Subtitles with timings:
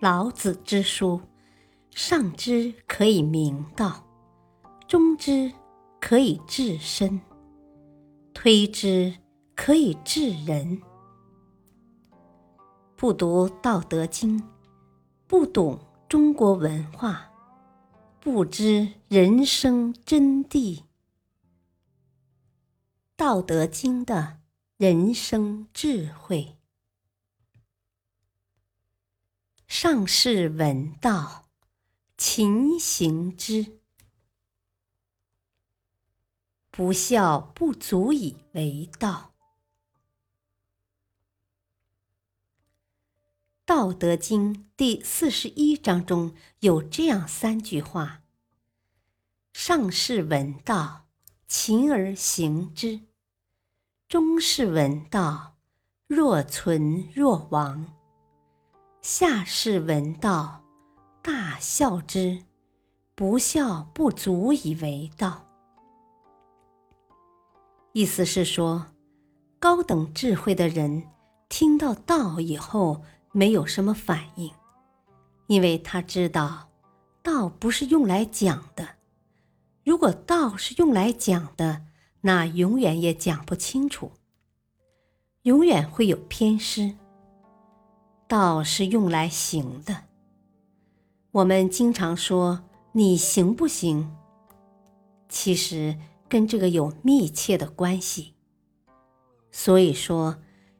[0.00, 1.20] 老子之书，
[1.90, 4.04] 上之可以明道，
[4.86, 5.50] 中之
[6.00, 7.20] 可以治身，
[8.34, 9.14] 推之
[9.54, 10.82] 可以治人。
[12.96, 14.38] 不读《道德经》，
[15.26, 17.30] 不懂中国文化，
[18.20, 20.80] 不知人生真谛。
[23.16, 24.38] 《道德经》的
[24.76, 26.58] 人生智慧。
[29.76, 31.48] 上士闻道，
[32.16, 33.80] 勤行之。
[36.70, 39.32] 不孝不足以为道。
[43.64, 48.22] 《道德经》第四十一章中有这样三句话
[49.52, 51.08] ：“上士闻道，
[51.48, 53.08] 勤而行之；
[54.08, 55.56] 中士闻道，
[56.06, 57.92] 若存若亡。”
[59.06, 60.62] 下士闻道，
[61.22, 62.42] 大孝之；
[63.14, 65.44] 不孝，不足以为道。
[67.92, 68.86] 意思是说，
[69.58, 71.02] 高等智慧的人
[71.50, 74.50] 听到道以后，没有什么反应，
[75.48, 76.70] 因为他知道，
[77.22, 78.88] 道不是用来讲的。
[79.84, 81.82] 如果道是用来讲的，
[82.22, 84.12] 那永远也讲不清楚，
[85.42, 86.96] 永远会有偏失。
[88.26, 90.04] 道是用来行的。
[91.32, 94.14] 我们经常说“你行不行”，
[95.28, 98.34] 其实跟这个有密切的关系。
[99.50, 100.38] 所以说，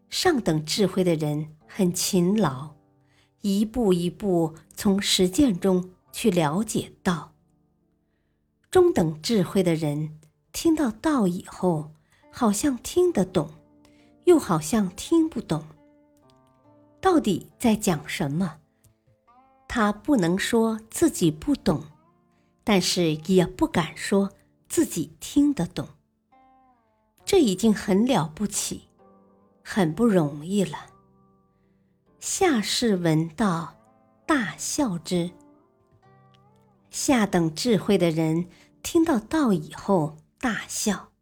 [0.09, 2.75] 上等智慧的人很勤劳，
[3.41, 7.33] 一步一步从实践中去了解道。
[8.71, 10.19] 中等智慧的人
[10.53, 11.93] 听到道以后，
[12.33, 13.51] 好像听得懂，
[14.25, 15.65] 又好像听不懂。
[17.05, 18.61] 到底在讲什么？
[19.69, 21.85] 他不能说自己不懂，
[22.65, 24.33] 但是也不敢说
[24.71, 25.87] 自己听得懂。
[27.23, 28.89] 这已经很了不起，
[29.63, 30.79] 很不容易了。
[32.21, 33.77] 下士闻道，
[34.25, 35.31] 大笑之。
[36.89, 38.49] 下等智慧的人
[38.83, 41.13] 听到道以后大笑，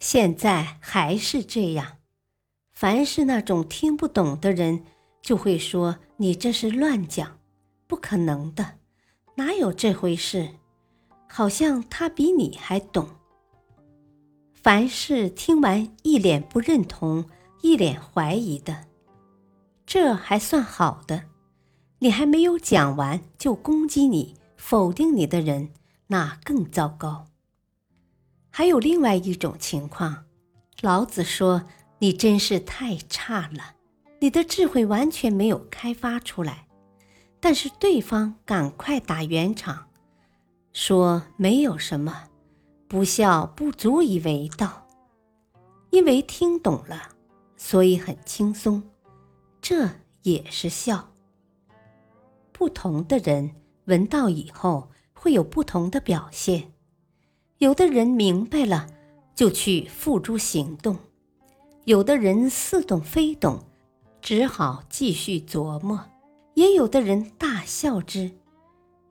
[0.00, 1.95] 现在还是这样。
[2.76, 4.84] 凡是那种听不懂的人，
[5.22, 7.38] 就会说你这是乱讲，
[7.86, 8.74] 不可能的，
[9.36, 10.50] 哪有这回事？
[11.26, 13.08] 好像他比你还懂。
[14.52, 17.24] 凡是听完一脸不认同、
[17.62, 18.84] 一脸怀疑的，
[19.86, 21.20] 这还算好的；
[22.00, 25.70] 你还没有讲完就攻击你、否定你的人，
[26.08, 27.24] 那更糟糕。
[28.50, 30.26] 还有另外一种情况，
[30.82, 31.64] 老子说。
[31.98, 33.74] 你真是太差了，
[34.20, 36.66] 你的智慧完全没有开发出来。
[37.40, 39.88] 但是对方赶快打圆场，
[40.72, 42.24] 说没有什么，
[42.88, 44.86] 不孝不足以为道，
[45.90, 47.10] 因为听懂了，
[47.56, 48.82] 所以很轻松，
[49.60, 49.88] 这
[50.22, 51.12] 也是孝。
[52.52, 56.72] 不同的人闻道以后会有不同的表现，
[57.58, 58.86] 有的人明白了
[59.34, 60.98] 就去付诸行动。
[61.86, 63.60] 有的人似懂非懂，
[64.20, 65.96] 只好继续琢磨；
[66.54, 68.32] 也有的人大笑之，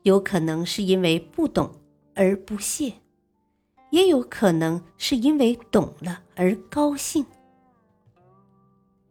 [0.04, 1.72] 有可能是因为不懂
[2.16, 2.96] 而不屑，
[3.92, 7.26] 也有可能是因为懂了而高兴。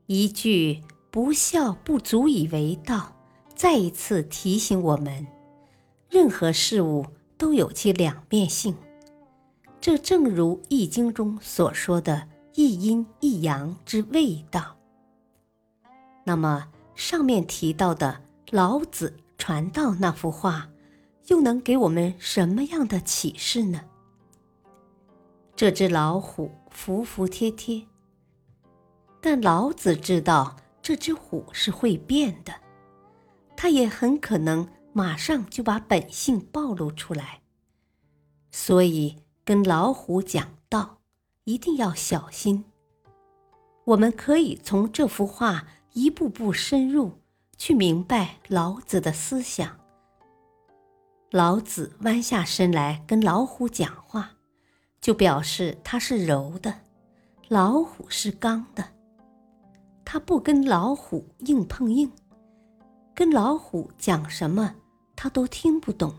[0.04, 3.16] 一句“不孝不足以为道”，
[3.56, 5.26] 再一次提醒我们：
[6.10, 7.06] 任何事物
[7.38, 8.74] 都有其两面性。
[9.80, 12.33] 这正如《易经》中所说的。
[12.54, 14.76] 一阴一阳之谓道。
[16.24, 20.68] 那么上面提到的老子传道那幅画，
[21.26, 23.82] 又能给我们什么样的启示呢？
[25.56, 27.86] 这只老虎服服帖帖，
[29.20, 32.54] 但老子知道这只虎是会变的，
[33.56, 37.40] 他也很可能马上就把本性暴露出来，
[38.52, 40.48] 所以跟老虎讲。
[41.44, 42.64] 一定要小心。
[43.84, 47.12] 我们可以从这幅画一步步深入，
[47.56, 49.78] 去明白老子的思想。
[51.30, 54.30] 老子弯下身来跟老虎讲话，
[55.00, 56.80] 就表示他是柔的，
[57.48, 58.84] 老虎是刚的。
[60.04, 62.10] 他不跟老虎硬碰硬，
[63.14, 64.76] 跟老虎讲什么
[65.16, 66.14] 他都听不懂。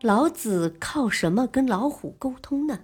[0.00, 2.80] 老子靠什么跟老虎沟通呢？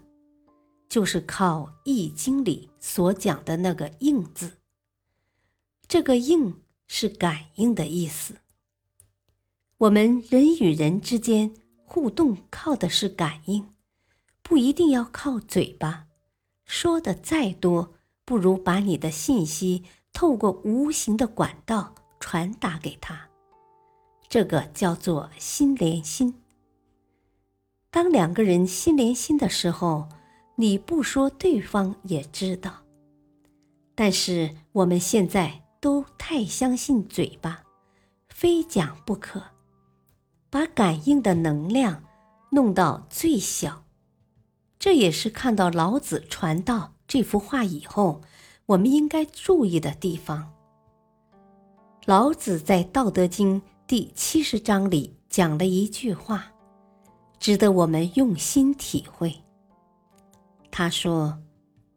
[0.88, 4.58] 就是靠《易经》里所讲的那个“应”字，
[5.86, 8.36] 这个“应”是感应的意思。
[9.76, 11.54] 我们人与人之间
[11.84, 13.68] 互动靠的是感应，
[14.42, 16.06] 不一定要靠嘴巴，
[16.64, 17.94] 说的再多，
[18.24, 23.28] 不如把你的信息透过无形的管道传达给他。
[24.28, 26.34] 这个叫做心连心。
[27.90, 30.08] 当两个人心连心的时候，
[30.60, 32.82] 你不说，对方也知道。
[33.94, 37.62] 但是我们现在都太相信嘴巴，
[38.28, 39.40] 非讲不可，
[40.50, 42.02] 把感应的能量
[42.50, 43.84] 弄到最小。
[44.80, 48.20] 这也是看到老子传道这幅画以后，
[48.66, 50.52] 我们应该注意的地方。
[52.04, 56.52] 老子在《道德经》第七十章里讲了一句话。
[57.38, 59.32] 值得我们用心体会。
[60.78, 61.36] 他说：“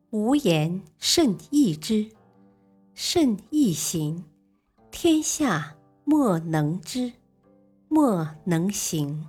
[0.09, 2.09] 无言甚易知，
[2.95, 4.23] 甚易行，
[4.89, 7.13] 天下莫能知，
[7.89, 9.27] 莫能行。”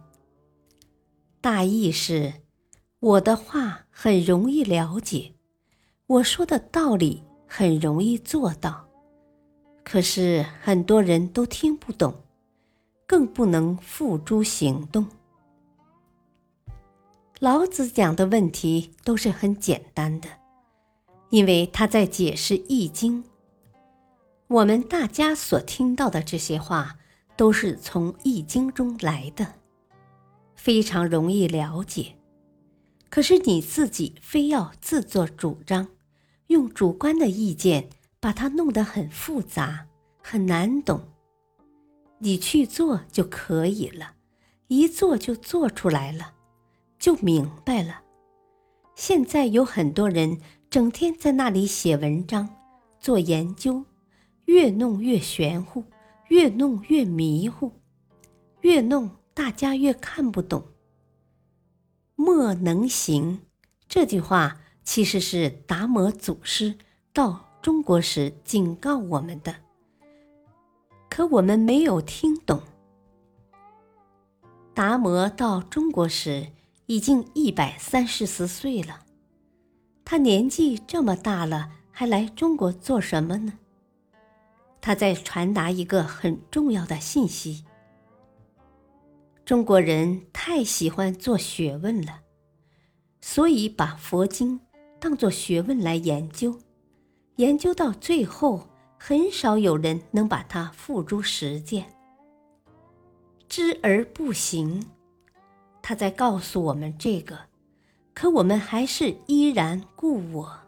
[1.43, 2.33] 大意是：
[2.99, 5.35] 我的话很容易了解，
[6.07, 8.89] 我说的道理很容易做到，
[9.85, 12.15] 可是很多人都听不懂，
[13.07, 15.07] 更不能付诸行动。
[17.43, 20.29] 老子讲的问题都是很简单的，
[21.31, 23.25] 因为他在解释《易经》。
[24.47, 26.99] 我们大家所听到的这些话，
[27.37, 29.55] 都是从《易经》中来的，
[30.55, 32.15] 非常容易了解。
[33.11, 35.89] 可是你自己非要自作主张，
[36.47, 37.89] 用主观的意见
[38.21, 39.89] 把它弄得很复杂、
[40.23, 41.09] 很难懂，
[42.21, 44.13] 你去做就可以了，
[44.69, 46.35] 一做就做出来了。
[47.03, 48.01] 就明白了。
[48.95, 50.41] 现在有很多人
[50.71, 52.49] 整天在那里写文章、
[53.01, 53.85] 做研究，
[54.45, 55.83] 越弄越玄乎，
[56.29, 57.73] 越弄越迷糊，
[58.61, 60.63] 越弄大家越看不懂。
[62.15, 63.41] 莫能行
[63.89, 66.77] 这句话其实是达摩祖师
[67.13, 69.57] 到中国时警告我们的，
[71.11, 72.63] 可我们没有听懂。
[74.73, 76.47] 达摩到中国时。
[76.93, 79.01] 已经一百三十四岁了，
[80.05, 83.55] 他年纪这么大了，还来中国做什么呢？
[84.79, 87.65] 他在传达一个很重要的信息：
[89.43, 92.21] 中国人太喜欢做学问了，
[93.23, 94.61] 所以把佛经
[95.01, 96.59] 当作学问来研究，
[97.37, 98.69] 研究到最后，
[98.99, 101.87] 很少有人能把它付诸实践，
[103.49, 104.85] 知而不行。
[105.83, 107.39] 他在告诉我们这个，
[108.15, 110.59] 可我们还是依然故我。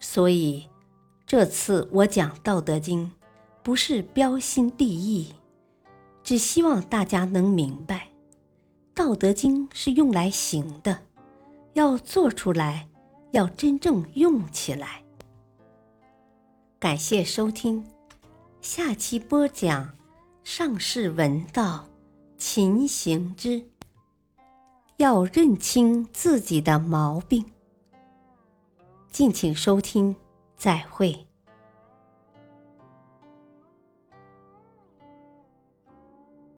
[0.00, 0.68] 所以，
[1.24, 3.06] 这次我讲《道德经》，
[3.62, 5.32] 不是标新立异，
[6.22, 7.96] 只希望大家能明白，
[8.94, 10.98] 《道德经》是用来行的，
[11.72, 12.88] 要做出来，
[13.30, 15.02] 要真正用起来。
[16.78, 17.86] 感谢收听，
[18.60, 19.96] 下期播讲
[20.42, 21.86] 上士闻道。
[22.46, 23.70] 勤行之，
[24.98, 27.42] 要认清自己的毛病。
[29.10, 30.14] 敬请收听，
[30.54, 31.26] 再会。